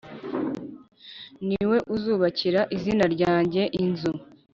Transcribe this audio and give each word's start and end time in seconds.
ni 1.47 1.57
we 1.69 1.77
uzubakira 1.95 2.61
izina 2.75 3.05
ryanjye 3.13 3.61
inzu 3.83 4.11